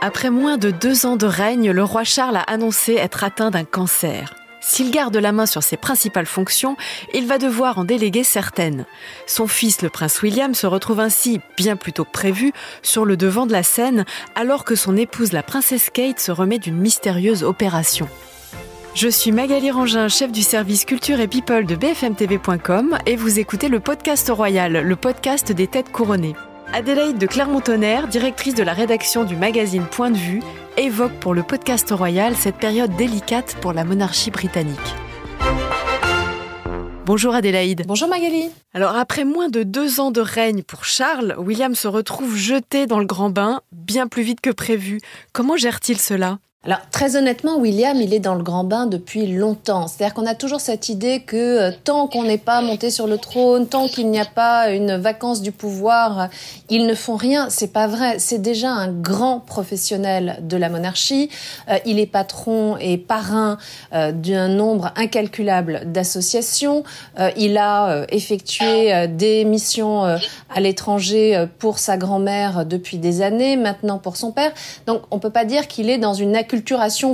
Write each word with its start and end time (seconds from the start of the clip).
Après 0.00 0.30
moins 0.30 0.58
de 0.58 0.70
deux 0.70 1.06
ans 1.06 1.16
de 1.16 1.26
règne, 1.26 1.72
le 1.72 1.82
roi 1.82 2.04
Charles 2.04 2.36
a 2.36 2.42
annoncé 2.42 2.94
être 2.94 3.24
atteint 3.24 3.50
d'un 3.50 3.64
cancer. 3.64 4.34
S'il 4.60 4.92
garde 4.92 5.16
la 5.16 5.32
main 5.32 5.46
sur 5.46 5.64
ses 5.64 5.76
principales 5.76 6.26
fonctions, 6.26 6.76
il 7.14 7.26
va 7.26 7.38
devoir 7.38 7.78
en 7.78 7.84
déléguer 7.84 8.22
certaines. 8.22 8.86
Son 9.26 9.48
fils, 9.48 9.82
le 9.82 9.88
prince 9.88 10.22
William, 10.22 10.54
se 10.54 10.68
retrouve 10.68 11.00
ainsi, 11.00 11.40
bien 11.56 11.74
plus 11.74 11.92
tôt 11.92 12.04
que 12.04 12.12
prévu, 12.12 12.52
sur 12.82 13.04
le 13.04 13.16
devant 13.16 13.46
de 13.46 13.52
la 13.52 13.64
scène, 13.64 14.04
alors 14.36 14.64
que 14.64 14.76
son 14.76 14.96
épouse, 14.96 15.32
la 15.32 15.42
princesse 15.42 15.90
Kate, 15.90 16.20
se 16.20 16.30
remet 16.30 16.60
d'une 16.60 16.76
mystérieuse 16.76 17.42
opération. 17.42 18.08
Je 18.94 19.08
suis 19.08 19.32
Magali 19.32 19.72
Rangin, 19.72 20.06
chef 20.06 20.30
du 20.30 20.42
service 20.42 20.84
culture 20.84 21.18
et 21.18 21.28
people 21.28 21.66
de 21.66 21.74
bfmtv.com 21.74 22.98
et 23.06 23.16
vous 23.16 23.40
écoutez 23.40 23.68
le 23.68 23.80
podcast 23.80 24.30
royal, 24.30 24.72
le 24.72 24.96
podcast 24.96 25.50
des 25.50 25.66
têtes 25.66 25.90
couronnées. 25.90 26.34
Adélaïde 26.74 27.16
de 27.16 27.26
Clermont-Tonnerre, 27.26 28.08
directrice 28.08 28.54
de 28.54 28.62
la 28.62 28.74
rédaction 28.74 29.24
du 29.24 29.36
magazine 29.36 29.86
Point 29.90 30.10
de 30.10 30.18
vue, 30.18 30.42
évoque 30.76 31.14
pour 31.14 31.32
le 31.32 31.42
podcast 31.42 31.90
royal 31.90 32.36
cette 32.36 32.56
période 32.56 32.94
délicate 32.94 33.56
pour 33.62 33.72
la 33.72 33.84
monarchie 33.84 34.30
britannique. 34.30 34.78
Bonjour 37.06 37.34
Adélaïde. 37.34 37.84
Bonjour 37.86 38.06
Magali. 38.06 38.50
Alors 38.74 38.96
après 38.96 39.24
moins 39.24 39.48
de 39.48 39.62
deux 39.62 39.98
ans 39.98 40.10
de 40.10 40.20
règne 40.20 40.62
pour 40.62 40.84
Charles, 40.84 41.34
William 41.38 41.74
se 41.74 41.88
retrouve 41.88 42.36
jeté 42.36 42.86
dans 42.86 42.98
le 42.98 43.06
grand 43.06 43.30
bain 43.30 43.62
bien 43.72 44.06
plus 44.06 44.22
vite 44.22 44.42
que 44.42 44.50
prévu. 44.50 45.00
Comment 45.32 45.56
gère-t-il 45.56 45.98
cela? 45.98 46.38
Alors 46.64 46.80
très 46.90 47.14
honnêtement, 47.14 47.56
William, 47.58 47.96
il 48.00 48.12
est 48.12 48.18
dans 48.18 48.34
le 48.34 48.42
grand 48.42 48.64
bain 48.64 48.86
depuis 48.86 49.28
longtemps. 49.28 49.86
C'est-à-dire 49.86 50.12
qu'on 50.12 50.26
a 50.26 50.34
toujours 50.34 50.60
cette 50.60 50.88
idée 50.88 51.20
que 51.20 51.36
euh, 51.36 51.70
tant 51.84 52.08
qu'on 52.08 52.24
n'est 52.24 52.36
pas 52.36 52.62
monté 52.62 52.90
sur 52.90 53.06
le 53.06 53.16
trône, 53.16 53.68
tant 53.68 53.86
qu'il 53.86 54.10
n'y 54.10 54.18
a 54.18 54.24
pas 54.24 54.70
une 54.70 54.96
vacance 54.96 55.40
du 55.40 55.52
pouvoir, 55.52 56.30
ils 56.68 56.84
ne 56.84 56.94
font 56.94 57.14
rien. 57.14 57.48
C'est 57.48 57.72
pas 57.72 57.86
vrai. 57.86 58.18
C'est 58.18 58.42
déjà 58.42 58.70
un 58.70 58.88
grand 58.88 59.38
professionnel 59.38 60.40
de 60.42 60.56
la 60.56 60.68
monarchie. 60.68 61.30
Euh, 61.70 61.78
il 61.86 62.00
est 62.00 62.06
patron 62.06 62.76
et 62.78 62.98
parrain 62.98 63.56
euh, 63.94 64.10
d'un 64.10 64.48
nombre 64.48 64.90
incalculable 64.96 65.82
d'associations. 65.86 66.82
il 67.36 67.56
a 67.56 68.04
effectué 68.10 69.06
des 69.06 69.44
missions 69.44 70.02
à 70.02 70.60
l'étranger 70.60 71.46
pour 71.58 71.78
sa 71.78 71.96
grand-mère 71.96 72.66
depuis 72.66 72.98
des 72.98 73.22
années, 73.22 73.56
maintenant 73.56 73.98
pour 73.98 74.16
son 74.16 74.32
père. 74.32 74.50
Donc 74.86 75.02
on 75.12 75.20
peut 75.20 75.30
pas 75.30 75.44
dire 75.44 75.68
qu'il 75.68 75.88
est 75.88 75.98
dans 75.98 76.14
une 76.14 76.36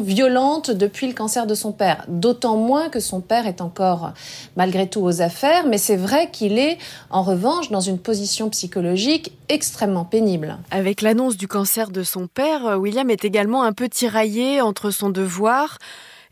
violente 0.00 0.70
depuis 0.70 1.06
le 1.06 1.14
cancer 1.14 1.46
de 1.46 1.54
son 1.54 1.72
père. 1.72 2.04
D'autant 2.08 2.56
moins 2.56 2.88
que 2.88 3.00
son 3.00 3.20
père 3.20 3.46
est 3.46 3.60
encore 3.60 4.12
malgré 4.56 4.88
tout 4.88 5.00
aux 5.00 5.20
affaires, 5.22 5.66
mais 5.66 5.78
c'est 5.78 5.96
vrai 5.96 6.30
qu'il 6.30 6.58
est 6.58 6.78
en 7.10 7.22
revanche 7.22 7.70
dans 7.70 7.80
une 7.80 7.98
position 7.98 8.50
psychologique 8.50 9.32
extrêmement 9.48 10.04
pénible. 10.04 10.58
Avec 10.70 11.02
l'annonce 11.02 11.36
du 11.36 11.48
cancer 11.48 11.90
de 11.90 12.02
son 12.02 12.26
père, 12.26 12.78
William 12.78 13.10
est 13.10 13.24
également 13.24 13.62
un 13.62 13.72
peu 13.72 13.88
tiraillé 13.88 14.60
entre 14.60 14.90
son 14.90 15.10
devoir 15.10 15.78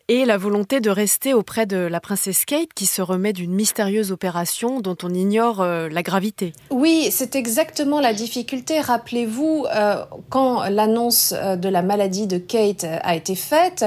et 0.08 0.24
la 0.24 0.36
volonté 0.36 0.80
de 0.80 0.90
rester 0.90 1.34
auprès 1.34 1.66
de 1.66 1.76
la 1.76 2.00
princesse 2.00 2.44
Kate 2.44 2.72
qui 2.74 2.86
se 2.86 3.02
remet 3.02 3.32
d'une 3.32 3.52
mystérieuse 3.52 4.12
opération 4.12 4.80
dont 4.80 4.96
on 5.02 5.12
ignore 5.14 5.60
euh, 5.60 5.88
la 5.88 6.02
gravité. 6.02 6.52
Oui, 6.70 7.08
c'est 7.10 7.36
exactement 7.36 8.00
la 8.00 8.12
difficulté. 8.12 8.80
Rappelez-vous, 8.80 9.66
euh, 9.74 9.96
quand 10.28 10.68
l'annonce 10.68 11.34
euh, 11.36 11.56
de 11.56 11.68
la 11.68 11.82
maladie 11.82 12.26
de 12.26 12.38
Kate 12.38 12.84
a 12.84 13.14
été 13.14 13.34
faite, 13.34 13.84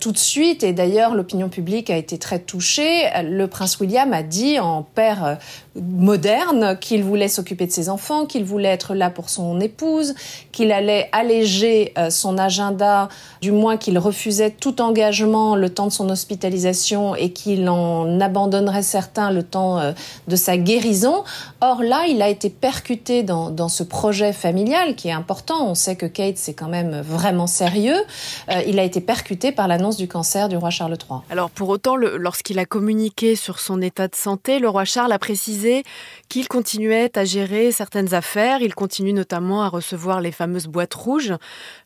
tout 0.00 0.12
de 0.12 0.18
suite, 0.18 0.62
et 0.62 0.72
d'ailleurs 0.72 1.14
l'opinion 1.14 1.48
publique 1.48 1.90
a 1.90 1.96
été 1.96 2.18
très 2.18 2.38
touchée, 2.38 3.04
le 3.22 3.46
prince 3.46 3.78
William 3.80 4.12
a 4.12 4.22
dit 4.22 4.58
en 4.58 4.82
père 4.82 5.38
moderne 5.82 6.78
qu'il 6.80 7.04
voulait 7.04 7.28
s'occuper 7.28 7.66
de 7.66 7.72
ses 7.72 7.88
enfants, 7.88 8.26
qu'il 8.26 8.44
voulait 8.44 8.68
être 8.68 8.94
là 8.94 9.10
pour 9.10 9.30
son 9.30 9.60
épouse, 9.60 10.14
qu'il 10.52 10.72
allait 10.72 11.08
alléger 11.12 11.92
son 12.10 12.38
agenda, 12.38 13.08
du 13.40 13.52
moins 13.52 13.76
qu'il 13.76 13.98
refusait 13.98 14.50
tout 14.50 14.80
engagement 14.80 15.56
le 15.56 15.70
temps 15.70 15.86
de 15.86 15.92
son 15.92 16.08
hospitalisation 16.10 17.14
et 17.14 17.30
qu'il 17.32 17.68
en 17.68 18.20
abandonnerait 18.20 18.82
certains 18.82 19.30
le 19.30 19.42
temps 19.42 19.78
euh, 19.78 19.92
de 20.26 20.36
sa 20.36 20.56
guérison. 20.56 21.24
Or 21.60 21.82
là, 21.82 22.06
il 22.08 22.22
a 22.22 22.28
été 22.28 22.50
percuté 22.50 23.22
dans, 23.22 23.50
dans 23.50 23.68
ce 23.68 23.82
projet 23.82 24.32
familial 24.32 24.94
qui 24.94 25.08
est 25.08 25.12
important. 25.12 25.68
On 25.68 25.74
sait 25.74 25.96
que 25.96 26.06
Kate, 26.06 26.38
c'est 26.38 26.54
quand 26.54 26.68
même 26.68 27.00
vraiment 27.00 27.46
sérieux. 27.46 27.98
Euh, 28.50 28.62
il 28.66 28.78
a 28.78 28.84
été 28.84 29.00
percuté 29.00 29.52
par 29.52 29.68
l'annonce 29.68 29.96
du 29.96 30.08
cancer 30.08 30.48
du 30.48 30.56
roi 30.56 30.70
Charles 30.70 30.92
III. 30.92 31.20
Alors 31.30 31.50
pour 31.50 31.68
autant, 31.68 31.96
lorsqu'il 31.96 32.58
a 32.58 32.64
communiqué 32.64 33.36
sur 33.36 33.58
son 33.60 33.80
état 33.80 34.08
de 34.08 34.14
santé, 34.14 34.58
le 34.58 34.68
roi 34.68 34.84
Charles 34.84 35.12
a 35.12 35.18
précisé 35.18 35.67
qu'il 36.28 36.48
continuait 36.48 37.16
à 37.18 37.24
gérer 37.24 37.72
certaines 37.72 38.14
affaires. 38.14 38.60
Il 38.60 38.74
continue 38.74 39.12
notamment 39.12 39.62
à 39.62 39.68
recevoir 39.68 40.20
les 40.20 40.32
fameuses 40.32 40.66
boîtes 40.66 40.94
rouges, 40.94 41.34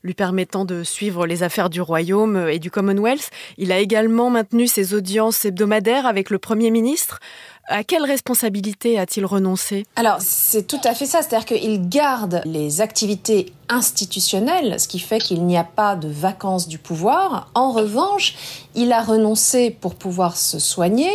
lui 0.03 0.15
permettant 0.15 0.65
de 0.65 0.83
suivre 0.83 1.27
les 1.27 1.43
affaires 1.43 1.71
du 1.71 1.81
royaume 1.81 2.49
et 2.49 2.59
du 2.59 2.71
Commonwealth. 2.71 3.31
Il 3.59 3.73
a 3.73 3.79
également 3.79 4.31
maintenu 4.31 4.67
ses 4.67 4.95
audiences 4.95 5.45
hebdomadaires 5.45 6.07
avec 6.07 6.31
le 6.31 6.39
Premier 6.39 6.71
ministre. 6.71 7.21
À 7.69 7.85
quelle 7.85 8.05
responsabilité 8.05 8.99
a-t-il 8.99 9.25
renoncé? 9.25 9.85
Alors, 9.95 10.17
c'est 10.21 10.67
tout 10.67 10.81
à 10.83 10.95
fait 10.95 11.07
ça. 11.07 11.23
C'est-à-dire 11.23 11.47
qu'il 11.47 11.89
garde 11.89 12.43
les 12.45 12.81
activités 12.81 13.53
institutionnelles, 13.73 14.79
ce 14.79 14.87
qui 14.87 14.99
fait 14.99 15.19
qu'il 15.19 15.45
n'y 15.45 15.57
a 15.57 15.65
pas 15.65 15.97
de 15.97 16.09
vacances 16.09 16.69
du 16.69 16.79
pouvoir. 16.79 17.49
En 17.55 17.73
revanche, 17.73 18.35
il 18.75 18.93
a 18.93 19.03
renoncé 19.03 19.71
pour 19.71 19.95
pouvoir 19.95 20.37
se 20.37 20.59
soigner 20.59 21.11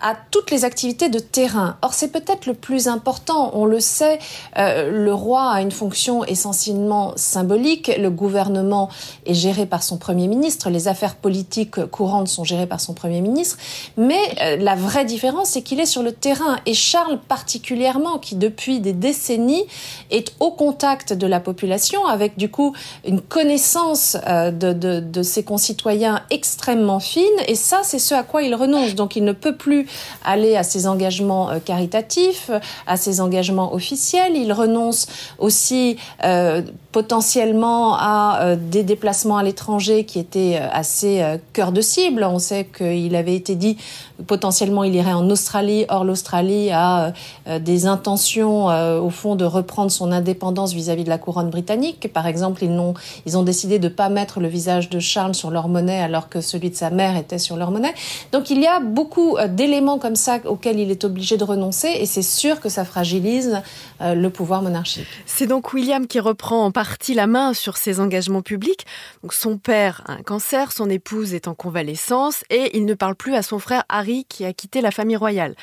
à 0.00 0.14
toutes 0.30 0.50
les 0.50 0.64
activités 0.64 1.08
de 1.08 1.18
terrain. 1.18 1.76
Or, 1.82 1.94
c'est 1.94 2.08
peut-être 2.08 2.46
le 2.46 2.54
plus 2.54 2.88
important. 2.88 3.50
On 3.54 3.64
le 3.64 3.80
sait, 3.80 4.18
euh, 4.58 4.90
le 4.90 5.12
roi 5.12 5.50
a 5.50 5.60
une 5.60 5.70
fonction 5.70 6.24
essentiellement 6.24 7.12
symbolique. 7.16 7.90
Le 7.98 8.10
gouvernement 8.10 8.88
est 9.26 9.34
géré 9.34 9.66
par 9.66 9.82
son 9.82 9.98
Premier 9.98 10.28
ministre. 10.28 10.70
Les 10.70 10.88
affaires 10.88 11.16
politiques 11.16 11.84
courantes 11.86 12.28
sont 12.28 12.44
gérées 12.44 12.66
par 12.66 12.80
son 12.80 12.94
Premier 12.94 13.20
ministre. 13.20 13.58
Mais 13.96 14.20
euh, 14.40 14.56
la 14.56 14.74
vraie 14.74 15.04
différence, 15.04 15.50
c'est 15.50 15.62
qu'il 15.62 15.80
est 15.80 15.86
sur 15.86 16.02
le 16.02 16.12
terrain. 16.12 16.58
Et 16.66 16.74
Charles 16.74 17.18
particulièrement, 17.28 18.18
qui 18.18 18.36
depuis 18.36 18.80
des 18.80 18.92
décennies 18.92 19.64
est 20.10 20.34
au 20.40 20.50
contact 20.50 21.12
de 21.12 21.26
la 21.26 21.40
population, 21.40 22.01
avec 22.06 22.38
du 22.38 22.50
coup 22.50 22.74
une 23.06 23.20
connaissance 23.20 24.16
euh, 24.26 24.50
de, 24.50 25.22
ses 25.22 25.44
concitoyens 25.44 26.20
extrêmement 26.30 27.00
fine. 27.00 27.22
Et 27.46 27.54
ça, 27.54 27.80
c'est 27.82 27.98
ce 27.98 28.14
à 28.14 28.22
quoi 28.22 28.42
il 28.42 28.54
renonce. 28.54 28.94
Donc 28.94 29.16
il 29.16 29.24
ne 29.24 29.32
peut 29.32 29.56
plus 29.56 29.86
aller 30.24 30.56
à 30.56 30.62
ses 30.62 30.86
engagements 30.86 31.50
euh, 31.50 31.58
caritatifs, 31.58 32.50
à 32.86 32.96
ses 32.96 33.20
engagements 33.20 33.74
officiels. 33.74 34.36
Il 34.36 34.52
renonce 34.52 35.06
aussi 35.38 35.96
euh, 36.24 36.62
potentiellement 36.90 37.94
à 37.94 38.54
des 38.56 38.82
déplacements 38.82 39.38
à 39.38 39.42
l'étranger 39.42 40.04
qui 40.04 40.18
étaient 40.18 40.60
assez 40.72 41.24
cœur 41.54 41.72
de 41.72 41.80
cible. 41.80 42.22
On 42.24 42.38
sait 42.38 42.66
qu'il 42.66 43.16
avait 43.16 43.34
été 43.34 43.54
dit 43.54 43.78
potentiellement 44.26 44.84
il 44.84 44.94
irait 44.94 45.14
en 45.14 45.30
Australie. 45.30 45.86
Or 45.88 46.04
l'Australie 46.04 46.70
a 46.70 47.12
des 47.60 47.86
intentions 47.86 48.66
au 48.66 49.08
fond 49.08 49.36
de 49.36 49.46
reprendre 49.46 49.90
son 49.90 50.12
indépendance 50.12 50.74
vis-à-vis 50.74 51.04
de 51.04 51.08
la 51.08 51.16
couronne 51.16 51.48
britannique. 51.48 51.81
Par 52.12 52.26
exemple, 52.26 52.64
ils 52.64 53.36
ont, 53.38 53.42
décidé 53.42 53.78
de 53.78 53.88
pas 53.88 54.08
mettre 54.08 54.40
le 54.40 54.48
visage 54.48 54.88
de 54.88 55.00
Charles 55.00 55.34
sur 55.34 55.50
leur 55.50 55.68
monnaie 55.68 56.00
alors 56.00 56.28
que 56.28 56.40
celui 56.40 56.70
de 56.70 56.76
sa 56.76 56.90
mère 56.90 57.16
était 57.16 57.38
sur 57.38 57.56
leur 57.56 57.70
monnaie. 57.70 57.94
Donc 58.32 58.50
il 58.50 58.60
y 58.60 58.66
a 58.66 58.80
beaucoup 58.80 59.36
d'éléments 59.48 59.98
comme 59.98 60.16
ça 60.16 60.38
auxquels 60.44 60.78
il 60.78 60.90
est 60.90 61.04
obligé 61.04 61.36
de 61.36 61.44
renoncer 61.44 61.88
et 61.88 62.06
c'est 62.06 62.22
sûr 62.22 62.60
que 62.60 62.68
ça 62.68 62.84
fragilise 62.84 63.62
le 64.00 64.28
pouvoir 64.28 64.62
monarchique. 64.62 65.06
C'est 65.26 65.46
donc 65.46 65.72
William 65.72 66.06
qui 66.06 66.20
reprend 66.20 66.64
en 66.64 66.70
partie 66.70 67.14
la 67.14 67.26
main 67.26 67.54
sur 67.54 67.76
ses 67.76 68.00
engagements 68.00 68.42
publics. 68.42 68.86
Son 69.30 69.58
père 69.58 70.02
a 70.06 70.12
un 70.12 70.22
cancer, 70.22 70.72
son 70.72 70.88
épouse 70.90 71.34
est 71.34 71.48
en 71.48 71.54
convalescence 71.54 72.44
et 72.50 72.76
il 72.76 72.84
ne 72.84 72.94
parle 72.94 73.14
plus 73.14 73.34
à 73.34 73.42
son 73.42 73.58
frère 73.58 73.84
Harry 73.88 74.24
qui 74.28 74.44
a 74.44 74.52
quitté 74.52 74.80
la 74.80 74.90
famille 74.90 75.16
royale. 75.16 75.54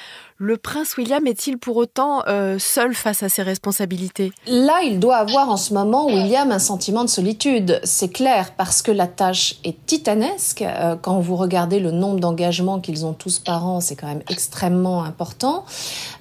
Le 0.41 0.55
prince 0.55 0.95
William 0.95 1.27
est-il 1.27 1.57
pour 1.57 1.75
autant 1.75 2.23
euh, 2.29 2.59
seul 2.59 2.93
face 2.93 3.23
à 3.23 3.27
ses 3.27 3.41
responsabilités? 3.41 4.31
Là, 4.47 4.79
il 4.85 4.97
doit 4.97 5.17
avoir 5.17 5.49
en 5.49 5.57
ce 5.57 5.73
moment, 5.73 6.05
William, 6.05 6.49
un 6.49 6.59
sentiment 6.59 7.03
de 7.03 7.09
solitude. 7.09 7.81
C'est 7.83 8.07
clair, 8.07 8.53
parce 8.55 8.81
que 8.81 8.89
la 8.89 9.05
tâche 9.05 9.55
est 9.65 9.85
titanesque. 9.85 10.61
Euh, 10.61 10.95
quand 10.95 11.19
vous 11.19 11.35
regardez 11.35 11.81
le 11.81 11.91
nombre 11.91 12.21
d'engagements 12.21 12.79
qu'ils 12.79 13.05
ont 13.05 13.11
tous 13.11 13.39
par 13.39 13.67
an, 13.67 13.81
c'est 13.81 13.97
quand 13.97 14.07
même 14.07 14.23
extrêmement 14.29 15.03
important. 15.03 15.65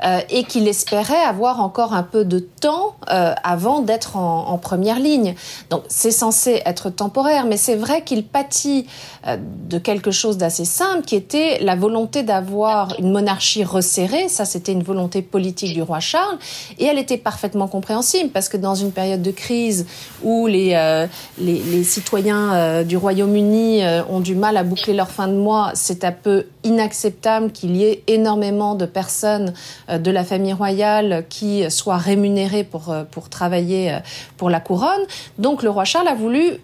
Euh, 0.04 0.18
et 0.30 0.42
qu'il 0.42 0.66
espérait 0.66 1.22
avoir 1.22 1.60
encore 1.60 1.94
un 1.94 2.02
peu 2.02 2.24
de 2.24 2.40
temps 2.40 2.96
avant 3.06 3.82
d'être 3.82 4.16
en, 4.16 4.48
en, 4.48 4.58
première 4.58 4.98
ligne. 4.98 5.36
Donc 5.70 5.84
c'est 5.86 6.10
censé 6.10 6.60
être 6.66 6.90
temporaire, 6.90 7.46
mais 7.46 7.56
c'est 7.56 7.76
vrai 7.76 8.02
qu'il 8.02 8.24
pâtit 8.26 8.86
de 9.26 9.78
quelque 9.78 10.10
chose 10.10 10.36
d'assez 10.36 10.64
simple, 10.64 11.02
qui 11.02 11.14
était 11.14 11.58
la 11.60 11.76
volonté 11.76 12.24
d'avoir 12.24 12.94
une 12.98 13.12
monarchie 13.12 13.62
resserrée 13.62 14.07
ça, 14.28 14.44
c'était 14.44 14.72
une 14.72 14.82
volonté 14.82 15.22
politique 15.22 15.74
du 15.74 15.82
roi 15.82 16.00
Charles, 16.00 16.38
et 16.78 16.86
elle 16.86 16.98
était 16.98 17.16
parfaitement 17.16 17.68
compréhensible 17.68 18.30
parce 18.30 18.48
que 18.48 18.56
dans 18.56 18.74
une 18.74 18.92
période 18.92 19.22
de 19.22 19.30
crise 19.30 19.86
où 20.22 20.46
les, 20.46 20.72
euh, 20.74 21.06
les, 21.38 21.84
citoyens 21.84 22.54
euh, 22.54 22.84
du 22.84 22.96
Royaume-Uni 22.96 23.84
euh, 23.84 24.02
ont 24.08 24.20
du 24.20 24.34
mal 24.34 24.56
à 24.56 24.64
boucler 24.64 24.94
leur 24.94 25.10
fin 25.10 25.28
de 25.28 25.34
mois, 25.34 25.70
c'est 25.74 26.04
un 26.04 26.12
peu 26.12 26.46
inacceptable 26.64 27.52
qu'il 27.52 27.76
y 27.76 27.84
ait 27.84 28.02
énormément 28.06 28.74
de 28.74 28.86
personnes 28.86 29.54
de 29.88 30.10
la 30.10 30.24
famille 30.24 30.52
royale 30.52 31.24
qui 31.28 31.70
soient 31.70 31.96
rémunérées 31.96 32.64
pour, 32.64 32.94
pour 33.10 33.28
travailler 33.28 33.98
pour 34.36 34.50
la 34.50 34.60
couronne. 34.60 35.00
Donc 35.38 35.62
le 35.62 35.70
roi 35.70 35.84
Charles 35.84 36.08
a 36.08 36.14
voulu 36.14 36.58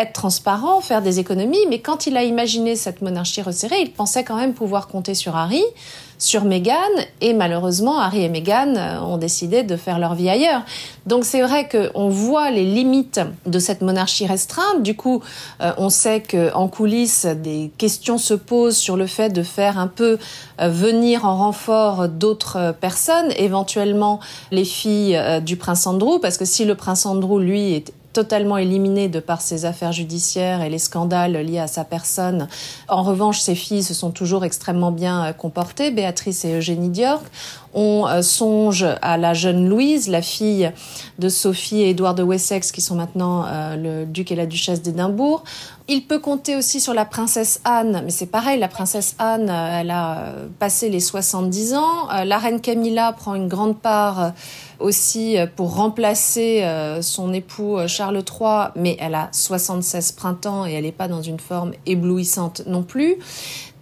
être 0.00 0.12
transparent, 0.12 0.80
faire 0.80 1.02
des 1.02 1.18
économies, 1.18 1.66
mais 1.68 1.80
quand 1.80 2.06
il 2.06 2.16
a 2.16 2.24
imaginé 2.24 2.76
cette 2.76 3.02
monarchie 3.02 3.42
resserrée, 3.42 3.80
il 3.82 3.92
pensait 3.92 4.24
quand 4.24 4.36
même 4.36 4.54
pouvoir 4.54 4.88
compter 4.88 5.14
sur 5.14 5.36
Harry, 5.36 5.62
sur 6.18 6.44
Meghan, 6.44 6.74
et 7.22 7.32
malheureusement, 7.32 7.98
Harry 7.98 8.22
et 8.22 8.28
Meghan 8.28 8.74
euh, 8.76 9.00
ont 9.00 9.16
décidé 9.16 9.62
de 9.62 9.76
faire 9.76 9.98
leur 9.98 10.14
vie 10.14 10.28
ailleurs. 10.28 10.62
Donc 11.06 11.24
c'est 11.24 11.40
vrai 11.40 11.66
qu'on 11.66 12.08
voit 12.08 12.50
les 12.50 12.64
limites 12.64 13.20
de 13.46 13.58
cette 13.58 13.80
monarchie 13.80 14.26
restreinte. 14.26 14.82
Du 14.82 14.94
coup, 14.94 15.22
euh, 15.62 15.72
on 15.78 15.88
sait 15.88 16.22
qu'en 16.22 16.68
coulisses, 16.68 17.24
des 17.24 17.70
questions 17.78 18.18
se 18.18 18.34
posent 18.34 18.76
sur 18.76 18.96
le 18.98 19.06
fait 19.06 19.30
de 19.30 19.42
faire 19.42 19.78
un 19.78 19.86
peu 19.86 20.18
euh, 20.60 20.68
venir 20.68 21.24
en 21.24 21.38
renfort 21.38 22.08
d'autres 22.08 22.74
personnes, 22.78 23.32
éventuellement 23.36 24.20
les 24.50 24.64
filles 24.64 25.18
du 25.42 25.56
prince 25.56 25.86
Andrew, 25.86 26.18
parce 26.20 26.36
que 26.36 26.44
si 26.44 26.66
le 26.66 26.74
prince 26.74 27.06
Andrew, 27.06 27.40
lui, 27.40 27.72
est 27.72 27.92
totalement 28.20 28.58
éliminé 28.58 29.08
de 29.08 29.18
par 29.18 29.40
ses 29.40 29.64
affaires 29.64 29.92
judiciaires 29.92 30.60
et 30.60 30.68
les 30.68 30.78
scandales 30.78 31.32
liés 31.38 31.58
à 31.58 31.66
sa 31.66 31.84
personne. 31.84 32.48
En 32.86 33.02
revanche, 33.02 33.40
ses 33.40 33.54
filles 33.54 33.82
se 33.82 33.94
sont 33.94 34.10
toujours 34.10 34.44
extrêmement 34.44 34.92
bien 34.92 35.24
euh, 35.24 35.32
comportées, 35.32 35.90
Béatrice 35.90 36.44
et 36.44 36.58
Eugénie 36.58 36.90
Diorc. 36.90 37.22
On 37.74 38.06
euh, 38.06 38.22
songe 38.22 38.86
à 39.02 39.16
la 39.16 39.34
jeune 39.34 39.68
Louise, 39.68 40.08
la 40.08 40.22
fille 40.22 40.72
de 41.18 41.28
Sophie 41.28 41.82
et 41.82 41.90
Édouard 41.90 42.14
de 42.14 42.22
Wessex, 42.22 42.72
qui 42.72 42.80
sont 42.80 42.94
maintenant 42.94 43.44
euh, 43.46 43.76
le 43.76 44.06
duc 44.06 44.32
et 44.32 44.36
la 44.36 44.46
duchesse 44.46 44.82
d'Édimbourg. 44.82 45.44
Il 45.88 46.06
peut 46.06 46.18
compter 46.18 46.56
aussi 46.56 46.80
sur 46.80 46.94
la 46.94 47.04
princesse 47.04 47.60
Anne, 47.64 48.02
mais 48.04 48.10
c'est 48.10 48.26
pareil, 48.26 48.60
la 48.60 48.68
princesse 48.68 49.16
Anne, 49.18 49.48
elle 49.48 49.90
a 49.90 50.34
passé 50.60 50.88
les 50.88 51.00
70 51.00 51.74
ans. 51.74 52.24
La 52.24 52.38
reine 52.38 52.60
Camilla 52.60 53.12
prend 53.12 53.34
une 53.34 53.48
grande 53.48 53.76
part 53.76 54.32
aussi 54.80 55.38
euh, 55.38 55.46
pour 55.54 55.76
remplacer 55.76 56.62
euh, 56.64 57.02
son 57.02 57.32
époux 57.32 57.78
euh, 57.78 57.86
Charles 57.86 58.16
III, 58.16 58.70
mais 58.76 58.96
elle 58.98 59.14
a 59.14 59.28
76 59.32 60.12
printemps 60.12 60.66
et 60.66 60.72
elle 60.72 60.84
n'est 60.84 60.92
pas 60.92 61.08
dans 61.08 61.22
une 61.22 61.38
forme 61.38 61.72
éblouissante 61.86 62.62
non 62.66 62.82
plus. 62.82 63.16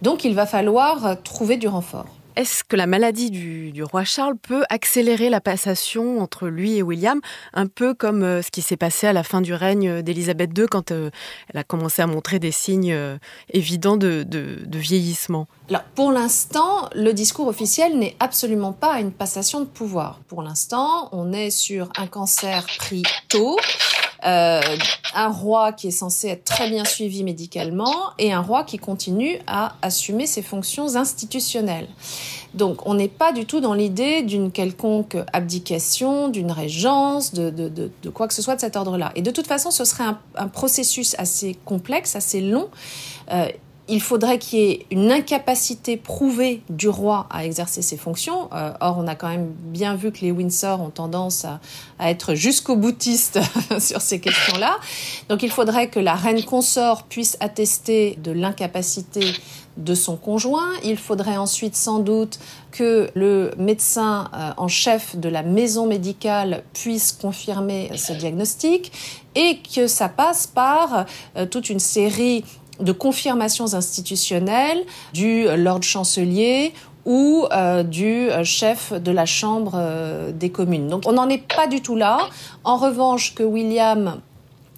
Donc 0.01 0.23
il 0.23 0.35
va 0.35 0.45
falloir 0.45 1.21
trouver 1.23 1.57
du 1.57 1.67
renfort. 1.67 2.18
Est-ce 2.39 2.63
que 2.63 2.77
la 2.77 2.87
maladie 2.87 3.31
du, 3.31 3.83
roi 3.83 4.05
Charles 4.05 4.37
peut 4.37 4.63
accélérer 4.69 5.29
la 5.29 5.41
passation 5.41 6.21
entre 6.21 6.47
lui 6.47 6.77
et 6.77 6.81
William, 6.81 7.19
un 7.51 7.67
peu 7.67 7.93
comme 7.93 8.23
euh, 8.23 8.41
ce 8.41 8.49
qui 8.49 8.61
s'est 8.61 8.77
passé 8.77 9.07
à 9.07 9.11
la 9.11 9.23
fin 9.23 9.41
du 9.41 9.53
règne 9.53 10.01
d'Élisabeth 10.01 10.57
II 10.57 10.65
quand 10.67 10.93
euh, 10.93 11.09
elle 11.53 11.59
a 11.59 11.65
commencé 11.65 12.01
à 12.01 12.07
montrer 12.07 12.39
des 12.39 12.51
signes 12.51 12.93
euh, 12.93 13.17
évidents 13.51 13.97
de, 13.97 14.25
vieillissement? 14.71 15.47
Alors, 15.67 15.83
pour 15.95 16.13
l'instant, 16.13 16.89
le 16.95 17.11
discours 17.11 17.47
officiel 17.47 17.99
n'est 17.99 18.15
absolument 18.21 18.71
pas 18.71 19.01
une 19.01 19.11
passation 19.11 19.59
de 19.59 19.65
pouvoir. 19.65 20.21
Pour 20.29 20.41
l'instant, 20.41 21.09
on 21.11 21.33
est 21.33 21.49
sur 21.49 21.89
un 21.97 22.07
cancer 22.07 22.65
pris 22.77 23.03
tôt. 23.27 23.57
Euh, 24.25 24.61
un 25.15 25.29
roi 25.29 25.71
qui 25.71 25.87
est 25.87 25.91
censé 25.91 26.27
être 26.27 26.43
très 26.43 26.69
bien 26.69 26.83
suivi 26.83 27.23
médicalement 27.23 28.11
et 28.17 28.33
un 28.33 28.41
roi 28.41 28.63
qui 28.63 28.77
continue 28.77 29.39
à 29.47 29.75
assumer 29.81 30.27
ses 30.27 30.41
fonctions 30.41 30.95
institutionnelles. 30.95 31.87
Donc 32.53 32.85
on 32.85 32.95
n'est 32.95 33.07
pas 33.07 33.31
du 33.31 33.45
tout 33.45 33.59
dans 33.59 33.73
l'idée 33.73 34.21
d'une 34.21 34.51
quelconque 34.51 35.17
abdication, 35.33 36.27
d'une 36.29 36.51
régence, 36.51 37.33
de, 37.33 37.49
de, 37.49 37.69
de, 37.69 38.09
quoi 38.09 38.27
que 38.27 38.33
ce 38.33 38.41
soit 38.41 38.55
de 38.55 38.61
cet 38.61 38.75
ordre-là. 38.75 39.11
Et 39.15 39.21
de 39.21 39.31
toute 39.31 39.47
façon, 39.47 39.71
ce 39.71 39.85
serait 39.85 40.05
un, 40.35 40.47
processus 40.47 41.15
assez 41.17 41.55
complexe, 41.65 42.15
assez 42.15 42.41
long. 42.41 42.69
Euh, 43.31 43.47
il 43.89 44.01
faudrait 44.01 44.37
qu'il 44.37 44.59
y 44.59 44.71
ait 44.71 44.85
une 44.91 45.11
incapacité 45.11 45.97
prouvée 45.97 46.61
du 46.69 46.87
roi 46.87 47.27
à 47.29 47.45
exercer 47.45 47.81
ses 47.81 47.97
fonctions. 47.97 48.49
Euh, 48.53 48.71
or, 48.79 48.97
on 48.99 49.07
a 49.07 49.15
quand 49.15 49.29
même 49.29 49.51
bien 49.57 49.95
vu 49.95 50.11
que 50.11 50.21
les 50.21 50.31
Windsor 50.31 50.79
ont 50.81 50.89
tendance 50.89 51.45
à, 51.45 51.59
être 51.99 52.33
jusqu'au 52.33 52.75
boutiste 52.75 53.39
sur 53.79 54.01
ces 54.01 54.19
questions-là. 54.19 54.77
Donc, 55.27 55.43
il 55.43 55.51
faudrait 55.51 55.89
que 55.89 55.99
la 55.99 56.15
reine 56.15 56.43
consort 56.43 57.03
puisse 57.03 57.35
attester 57.41 58.17
de 58.23 58.31
l'incapacité 58.31 59.33
de 59.77 59.95
son 59.95 60.15
conjoint. 60.17 60.71
Il 60.83 60.97
faudrait 60.97 61.37
ensuite 61.37 61.75
sans 61.75 61.99
doute 61.99 62.39
que 62.71 63.09
le 63.15 63.51
médecin 63.57 64.29
euh, 64.33 64.51
en 64.57 64.67
chef 64.67 65.15
de 65.15 65.29
la 65.29 65.41
maison 65.41 65.87
médicale 65.87 66.63
puisse 66.73 67.11
confirmer 67.11 67.89
ce 67.95 68.13
diagnostic 68.13 68.91
et 69.35 69.59
que 69.59 69.87
ça 69.87 70.09
passe 70.09 70.47
par 70.47 71.05
euh, 71.37 71.45
toute 71.45 71.69
une 71.69 71.79
série 71.79 72.43
de 72.79 72.91
confirmations 72.91 73.73
institutionnelles 73.73 74.83
du 75.13 75.45
Lord 75.57 75.83
chancelier 75.83 76.73
ou 77.05 77.47
euh, 77.51 77.83
du 77.83 78.29
euh, 78.29 78.43
chef 78.43 78.93
de 78.93 79.11
la 79.11 79.25
Chambre 79.25 79.73
euh, 79.75 80.31
des 80.31 80.51
communes. 80.51 80.87
Donc 80.87 81.03
on 81.05 81.13
n'en 81.13 81.29
est 81.29 81.43
pas 81.53 81.67
du 81.67 81.81
tout 81.81 81.95
là. 81.95 82.19
En 82.63 82.77
revanche, 82.77 83.33
que 83.35 83.43
William 83.43 84.21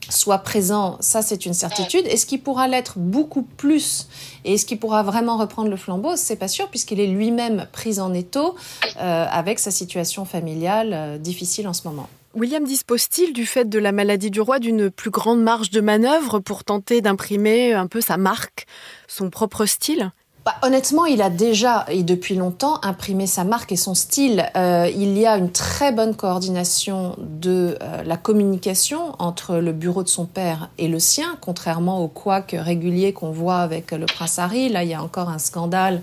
soit 0.10 0.40
présent, 0.40 0.98
ça 1.00 1.22
c'est 1.22 1.46
une 1.46 1.54
certitude. 1.54 2.06
Est-ce 2.06 2.26
qu'il 2.26 2.42
pourra 2.42 2.68
l'être 2.68 3.00
beaucoup 3.00 3.44
plus 3.44 4.08
et 4.44 4.56
est-ce 4.56 4.66
qu'il 4.66 4.80
pourra 4.80 5.04
vraiment 5.04 5.38
reprendre 5.38 5.70
le 5.70 5.78
flambeau 5.78 6.16
C'est 6.16 6.36
pas 6.36 6.50
sûr 6.50 6.70
puisqu'il 6.70 7.00
est 7.00 7.08
lui-même 7.08 7.68
pris 7.72 8.00
en 8.00 8.14
étau 8.14 8.56
avec 8.98 9.60
sa 9.60 9.72
situation 9.72 10.26
familiale 10.26 11.18
difficile 11.22 11.66
en 11.68 11.74
ce 11.74 11.88
moment. 11.88 12.10
William 12.34 12.64
dispose-t-il 12.64 13.34
du 13.34 13.46
fait 13.46 13.68
de 13.68 13.78
la 13.78 13.92
maladie 13.92 14.32
du 14.32 14.40
roi 14.40 14.60
d'une 14.60 14.90
plus 14.90 15.10
grande 15.10 15.42
marge 15.42 15.70
de 15.70 15.82
manœuvre 15.82 16.40
pour 16.40 16.64
tenter 16.64 17.02
d'imprimer 17.02 17.74
un 17.74 17.88
peu 17.88 18.00
sa 18.00 18.16
marque, 18.16 18.68
son 19.08 19.30
propre 19.30 19.66
style? 19.66 20.12
Bah, 20.46 20.56
honnêtement, 20.64 21.06
il 21.06 21.22
a 21.22 21.30
déjà 21.30 21.86
et 21.90 22.02
depuis 22.02 22.34
longtemps 22.34 22.80
imprimé 22.82 23.28
sa 23.28 23.44
marque 23.44 23.74
et 23.74 23.76
son 23.76 23.94
style. 23.94 24.50
Euh, 24.56 24.90
il 24.96 25.16
y 25.16 25.28
a 25.28 25.38
une 25.38 25.52
très 25.52 25.92
bonne 25.92 26.16
coordination 26.16 27.16
de 27.20 27.78
euh, 27.82 28.02
la 28.04 28.18
communication 28.18 29.16
entre 29.20 29.58
le 29.58 29.72
bureau 29.72 30.02
de 30.02 30.08
son 30.08 30.26
père 30.26 30.70
et 30.80 30.88
le 30.88 31.00
sien, 31.00 31.38
contrairement 31.42 32.04
au 32.04 32.08
couac 32.08 32.56
régulier 32.58 33.14
qu'on 33.14 33.30
voit 33.30 33.60
avec 33.60 33.92
le 33.92 34.08
prince. 34.08 34.38
Là, 34.38 34.84
il 34.84 34.90
y 34.90 34.96
a 34.96 35.04
encore 35.04 35.30
un 35.30 35.38
scandale 35.38 36.02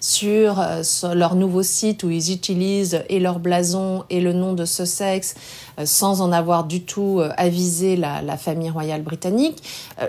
sur, 0.00 0.60
euh, 0.60 0.82
leur 1.14 1.34
nouveau 1.34 1.62
site 1.62 2.02
où 2.02 2.10
ils 2.10 2.32
utilisent 2.32 3.02
et 3.08 3.20
leur 3.20 3.38
blason 3.38 4.04
et 4.10 4.20
le 4.20 4.32
nom 4.32 4.54
de 4.54 4.64
Sussex 4.64 5.34
euh, 5.34 5.69
sans 5.84 6.20
en 6.20 6.32
avoir 6.32 6.64
du 6.64 6.82
tout 6.82 7.20
euh, 7.20 7.30
avisé 7.36 7.96
la, 7.96 8.22
la 8.22 8.36
famille 8.36 8.70
royale 8.70 9.02
britannique. 9.02 9.62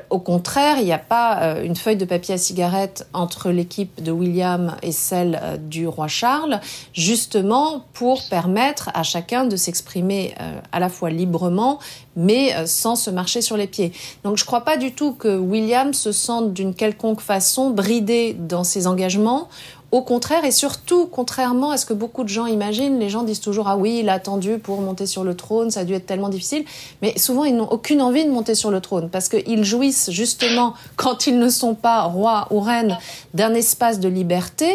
au 0.10 0.20
contraire, 0.20 0.78
il 0.80 0.86
n'y 0.86 0.94
a 0.94 0.98
pas 0.98 1.56
une 1.64 1.76
feuille 1.76 1.98
de 1.98 2.06
papier 2.06 2.36
à 2.36 2.38
cigarette 2.38 3.08
entre 3.14 3.50
l'équipe 3.50 4.02
de 4.02 4.12
William 4.12 4.76
et 4.82 4.92
celle 4.92 5.60
du 5.68 5.88
roi 5.88 6.08
Charles, 6.08 6.60
justement 6.94 7.86
pour 7.94 8.24
permettre 8.30 8.90
à 8.94 9.04
chacun 9.04 9.46
de 9.46 9.56
s'exprimer 9.56 10.36
à 10.72 10.80
la 10.80 10.90
fois 10.90 11.10
librement 11.10 11.80
mais 12.16 12.54
sans 12.66 12.98
se 12.98 13.10
marcher 13.10 13.42
sur 13.42 13.56
les 13.56 13.68
pieds. 13.68 13.94
Donc 14.24 14.38
je 14.38 14.44
ne 14.44 14.46
crois 14.48 14.62
pas 14.62 14.78
du 14.78 14.94
tout 14.94 15.14
que 15.14 15.38
William 15.38 15.94
se 15.94 16.12
sente 16.12 16.54
d'une 16.54 16.74
quelconque 16.74 17.22
façon 17.22 17.70
bridé 17.70 18.34
dans 18.34 18.64
ses 18.64 18.88
engagements 18.88 19.48
au 19.92 20.02
contraire, 20.02 20.46
et 20.46 20.52
surtout, 20.52 21.06
contrairement 21.06 21.72
à 21.72 21.78
ce 21.78 21.86
que 21.86 21.94
beaucoup 21.94 22.24
de 22.24 22.30
gens 22.30 22.46
imaginent, 22.46 22.98
les 22.98 23.10
gens 23.10 23.24
disent 23.24 23.42
toujours 23.42 23.68
Ah 23.68 23.76
oui, 23.76 24.00
il 24.02 24.10
a 24.10 24.14
attendu 24.14 24.58
pour 24.58 24.80
monter 24.80 25.06
sur 25.06 25.24
le 25.26 25.36
trône, 25.36 25.70
ça 25.70 25.82
a 25.82 25.84
dû 25.84 25.94
être 25.94 26.06
tellement 26.06 26.30
difficile. 26.30 26.64
Mais 27.02 27.18
souvent, 27.18 27.44
ils 27.44 27.56
n'ont 27.56 27.70
aucune 27.70 28.02
envie 28.02 28.24
de 28.24 28.32
monter 28.32 28.56
sur 28.56 28.72
le 28.72 28.80
trône 28.80 29.10
parce 29.10 29.28
qu'ils 29.28 29.66
jouissent 29.66 30.10
justement, 30.10 30.74
quand 30.96 31.28
ils 31.28 31.38
ne 31.38 31.50
sont 31.50 31.76
pas 31.76 32.04
rois 32.04 32.48
ou 32.52 32.62
reines, 32.62 32.98
d'un 33.34 33.54
espace 33.54 34.00
de 34.00 34.08
liberté 34.08 34.72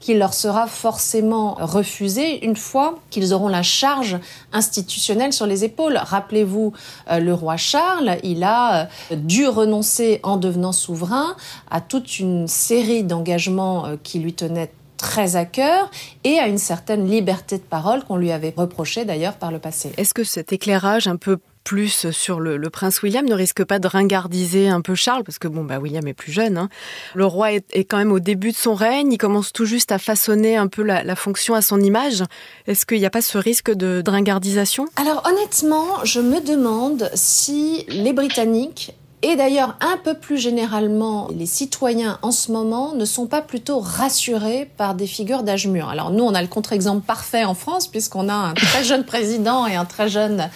qui 0.00 0.14
leur 0.14 0.34
sera 0.34 0.66
forcément 0.66 1.54
refusé 1.60 2.44
une 2.44 2.56
fois 2.56 2.98
qu'ils 3.10 3.32
auront 3.34 3.48
la 3.48 3.62
charge 3.62 4.18
institutionnelle 4.52 5.32
sur 5.32 5.46
les 5.46 5.62
épaules. 5.64 5.96
Rappelez-vous, 5.96 6.72
euh, 7.10 7.20
le 7.20 7.34
roi 7.34 7.56
Charles, 7.56 8.16
il 8.24 8.42
a 8.42 8.88
euh, 9.12 9.16
dû 9.16 9.46
renoncer 9.46 10.20
en 10.22 10.38
devenant 10.38 10.72
souverain 10.72 11.36
à 11.70 11.80
toute 11.80 12.18
une 12.18 12.48
série 12.48 13.04
d'engagements 13.04 13.86
euh, 13.86 13.96
qui 14.02 14.18
lui 14.18 14.32
tenaient 14.32 14.72
très 14.96 15.36
à 15.36 15.44
cœur 15.44 15.90
et 16.24 16.38
à 16.38 16.46
une 16.46 16.58
certaine 16.58 17.08
liberté 17.08 17.56
de 17.56 17.62
parole 17.62 18.04
qu'on 18.04 18.16
lui 18.16 18.32
avait 18.32 18.52
reproché 18.56 19.04
d'ailleurs 19.04 19.34
par 19.34 19.50
le 19.50 19.58
passé. 19.58 19.92
Est-ce 19.96 20.12
que 20.12 20.24
cet 20.24 20.52
éclairage 20.52 21.06
un 21.06 21.16
peu 21.16 21.38
plus 21.70 22.10
sur 22.10 22.40
le, 22.40 22.58
prince 22.68 23.00
William 23.00 23.24
ne 23.24 23.34
risque 23.34 23.62
pas 23.62 23.78
de 23.78 23.86
ringardiser 23.86 24.68
un 24.68 24.80
peu 24.80 24.96
Charles 24.96 25.22
parce 25.22 25.38
que 25.38 25.46
bon 25.46 25.62
bah 25.62 25.78
William 25.78 26.04
est 26.08 26.14
plus 26.14 26.32
jeune. 26.32 26.58
Hein. 26.58 26.68
Le 27.14 27.24
roi 27.24 27.52
est, 27.52 27.84
quand 27.84 27.96
même 27.96 28.10
au 28.10 28.18
début 28.18 28.50
de 28.50 28.56
son 28.56 28.74
règne, 28.74 29.12
il 29.12 29.18
commence 29.18 29.52
tout 29.52 29.66
juste 29.66 29.92
à 29.92 29.98
façonner 30.00 30.56
un 30.56 30.66
peu 30.66 30.82
la, 30.82 31.14
fonction 31.14 31.54
à 31.54 31.62
son 31.62 31.80
image. 31.80 32.24
Est-ce 32.66 32.86
qu'il 32.86 32.98
n'y 32.98 33.06
a 33.06 33.10
pas 33.10 33.22
ce 33.22 33.38
risque 33.38 33.70
de, 33.70 34.02
de 34.04 34.10
ringardisation? 34.10 34.86
Alors 34.96 35.22
honnêtement, 35.24 35.86
je 36.02 36.18
me 36.18 36.40
demande 36.40 37.08
si 37.14 37.84
les 37.86 38.12
Britanniques 38.12 38.92
et 39.22 39.36
d'ailleurs, 39.36 39.76
un 39.80 39.98
peu 40.02 40.14
plus 40.14 40.38
généralement, 40.38 41.28
les 41.36 41.44
citoyens 41.44 42.18
en 42.22 42.30
ce 42.30 42.50
moment 42.52 42.94
ne 42.94 43.04
sont 43.04 43.26
pas 43.26 43.42
plutôt 43.42 43.78
rassurés 43.78 44.70
par 44.78 44.94
des 44.94 45.06
figures 45.06 45.42
d'âge 45.42 45.66
mûr. 45.66 45.90
Alors 45.90 46.10
nous, 46.10 46.24
on 46.24 46.34
a 46.34 46.40
le 46.40 46.48
contre-exemple 46.48 47.04
parfait 47.04 47.44
en 47.44 47.52
France 47.52 47.86
puisqu'on 47.86 48.30
a 48.30 48.34
un 48.34 48.54
très 48.54 48.82
jeune 48.82 49.04
président 49.04 49.66
et 49.66 49.74
un 49.74 49.84
très 49.84 50.08
jeune 50.08 50.48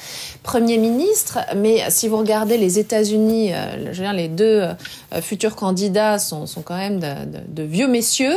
premier 0.43 0.79
ministre. 0.79 1.41
Mais 1.57 1.83
si 1.91 2.09
vous 2.09 2.17
regardez 2.17 2.57
les 2.57 2.79
États-Unis, 2.79 3.53
euh, 3.53 4.13
les 4.15 4.29
deux 4.29 4.63
euh, 4.63 4.75
futurs 5.21 5.57
candidats 5.57 6.19
sont, 6.19 6.47
quand 6.65 6.77
même 6.77 7.01
de, 7.01 7.63
vieux 7.63 7.89
messieurs 7.89 8.37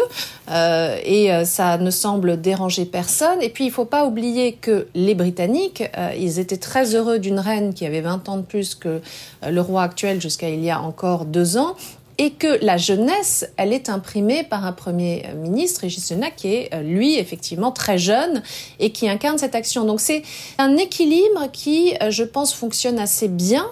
euh, 0.51 0.97
et 1.05 1.29
ça 1.45 1.77
ne 1.77 1.91
semble 1.91 2.41
déranger 2.41 2.85
personne. 2.85 3.41
Et 3.41 3.49
puis, 3.49 3.65
il 3.65 3.71
faut 3.71 3.85
pas 3.85 4.05
oublier 4.05 4.53
que 4.53 4.87
les 4.93 5.15
Britanniques, 5.15 5.83
ils 6.17 6.39
étaient 6.39 6.57
très 6.57 6.95
heureux 6.95 7.19
d'une 7.19 7.39
reine 7.39 7.73
qui 7.73 7.85
avait 7.85 8.01
20 8.01 8.29
ans 8.29 8.37
de 8.37 8.41
plus 8.41 8.75
que 8.75 9.01
le 9.47 9.61
roi 9.61 9.83
actuel 9.83 10.16
jusqu'à 10.19 10.49
il 10.49 10.63
y 10.63 10.69
a 10.69 10.81
encore 10.81 11.25
deux 11.25 11.57
ans 11.57 11.75
et 12.17 12.31
que 12.31 12.63
la 12.65 12.77
jeunesse, 12.77 13.47
elle 13.57 13.73
est 13.73 13.89
imprimée 13.89 14.43
par 14.43 14.65
un 14.65 14.71
Premier 14.71 15.23
ministre, 15.35 15.81
Régis 15.81 16.07
Sunak, 16.07 16.35
qui 16.35 16.47
est, 16.47 16.73
euh, 16.73 16.81
lui, 16.81 17.17
effectivement, 17.17 17.71
très 17.71 17.97
jeune 17.97 18.41
et 18.79 18.91
qui 18.91 19.07
incarne 19.07 19.37
cette 19.37 19.53
action. 19.53 19.85
Donc 19.85 19.99
c'est 19.99 20.23
un 20.57 20.77
équilibre 20.77 21.51
qui, 21.51 21.93
euh, 22.01 22.09
je 22.09 22.23
pense, 22.23 22.53
fonctionne 22.53 22.97
assez 22.97 23.27
bien 23.27 23.67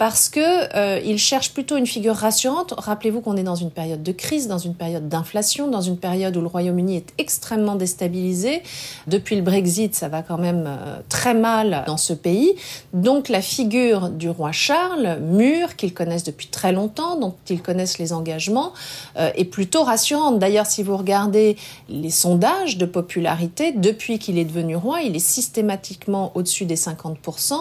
parce 0.00 0.30
que 0.30 0.40
euh, 0.74 0.98
il 1.04 1.18
cherche 1.18 1.52
plutôt 1.52 1.76
une 1.76 1.86
figure 1.86 2.14
rassurante. 2.14 2.72
Rappelez-vous 2.78 3.20
qu'on 3.20 3.36
est 3.36 3.42
dans 3.42 3.54
une 3.54 3.70
période 3.70 4.02
de 4.02 4.12
crise, 4.12 4.48
dans 4.48 4.56
une 4.56 4.74
période 4.74 5.10
d'inflation, 5.10 5.68
dans 5.68 5.82
une 5.82 5.98
période 5.98 6.34
où 6.38 6.40
le 6.40 6.46
Royaume-Uni 6.46 6.96
est 6.96 7.12
extrêmement 7.18 7.74
déstabilisé. 7.74 8.62
Depuis 9.08 9.36
le 9.36 9.42
Brexit, 9.42 9.94
ça 9.94 10.08
va 10.08 10.22
quand 10.22 10.38
même 10.38 10.64
euh, 10.66 11.00
très 11.10 11.34
mal 11.34 11.84
dans 11.86 11.98
ce 11.98 12.14
pays. 12.14 12.54
Donc 12.94 13.28
la 13.28 13.42
figure 13.42 14.08
du 14.08 14.30
roi 14.30 14.52
Charles, 14.52 15.18
mûr, 15.20 15.76
qu'ils 15.76 15.92
connaissent 15.92 16.24
depuis 16.24 16.46
très 16.46 16.72
longtemps, 16.72 17.16
dont 17.16 17.34
ils 17.50 17.60
connaissent 17.60 17.98
les 17.98 18.14
engagements, 18.14 18.72
euh, 19.18 19.30
est 19.34 19.44
plutôt 19.44 19.82
rassurante. 19.82 20.38
D'ailleurs, 20.38 20.64
si 20.64 20.82
vous 20.82 20.96
regardez 20.96 21.58
les 21.90 22.08
sondages 22.08 22.78
de 22.78 22.86
popularité, 22.86 23.72
depuis 23.72 24.18
qu'il 24.18 24.38
est 24.38 24.46
devenu 24.46 24.76
roi, 24.76 25.02
il 25.02 25.14
est 25.14 25.18
systématiquement 25.18 26.32
au-dessus 26.34 26.64
des 26.64 26.76
50%. 26.76 27.52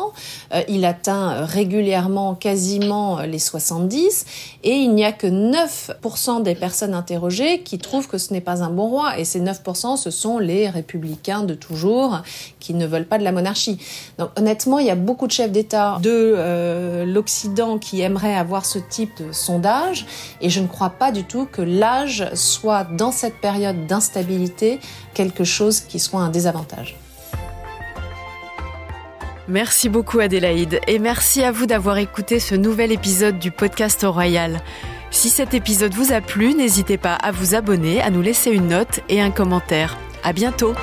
Euh, 0.54 0.62
il 0.70 0.86
atteint 0.86 1.46
régulièrement 1.46 2.29
quasiment 2.36 3.22
les 3.22 3.40
70 3.40 4.26
et 4.64 4.72
il 4.72 4.94
n'y 4.94 5.06
a 5.06 5.12
que 5.12 5.28
9% 5.28 6.44
des 6.44 6.56
personnes 6.56 6.94
interrogées 6.94 7.62
qui 7.62 7.78
trouvent 7.78 8.08
que 8.08 8.18
ce 8.18 8.34
n'est 8.34 8.42
pas 8.42 8.64
un 8.64 8.70
bon 8.70 8.88
roi 8.88 9.18
et 9.20 9.26
ces 9.26 9.42
9% 9.42 9.98
ce 9.98 10.12
sont 10.12 10.40
les 10.40 10.70
républicains 10.70 11.44
de 11.44 11.54
toujours 11.54 12.22
qui 12.60 12.74
ne 12.74 12.86
veulent 12.86 13.08
pas 13.08 13.18
de 13.18 13.24
la 13.24 13.32
monarchie. 13.32 13.80
Donc 14.18 14.30
honnêtement, 14.38 14.80
il 14.80 14.88
y 14.88 14.92
a 14.92 14.96
beaucoup 14.96 15.28
de 15.28 15.32
chefs 15.32 15.52
d'État 15.52 15.98
de 16.02 16.10
euh, 16.12 17.06
l'Occident 17.06 17.78
qui 17.78 18.02
aimeraient 18.02 18.36
avoir 18.36 18.66
ce 18.66 18.80
type 18.80 19.12
de 19.22 19.32
sondage 19.32 20.06
et 20.42 20.50
je 20.50 20.60
ne 20.60 20.68
crois 20.68 20.92
pas 20.92 21.12
du 21.12 21.24
tout 21.24 21.48
que 21.52 21.62
l'âge 21.62 22.28
soit 22.34 22.84
dans 22.84 23.12
cette 23.12 23.40
période 23.42 23.88
d'instabilité 23.88 24.80
quelque 25.14 25.44
chose 25.44 25.80
qui 25.82 26.00
soit 26.00 26.22
un 26.22 26.30
désavantage. 26.30 26.96
Merci 29.50 29.90
beaucoup 29.90 30.20
Adélaïde 30.20 30.80
et 30.86 31.00
merci 31.00 31.44
à 31.44 31.52
vous 31.52 31.66
d'avoir 31.66 31.98
écouté 31.98 32.40
ce 32.40 32.54
nouvel 32.54 32.92
épisode 32.92 33.40
du 33.40 33.50
podcast 33.50 34.06
Royal. 34.08 34.62
Si 35.10 35.30
cet 35.30 35.56
épisode 35.56 35.94
vous 35.96 36.14
a 36.14 36.22
plu, 36.22 36.54
n'hésitez 36.54 37.00
pas 37.00 37.16
à 37.16 37.32
vous 37.32 37.56
abonner, 37.56 38.00
à 38.00 38.12
nous 38.12 38.22
laisser 38.22 38.52
une 38.52 38.68
note 38.68 39.00
et 39.10 39.20
un 39.22 39.32
commentaire. 39.32 39.98
À 40.24 40.34
bientôt! 40.34 40.76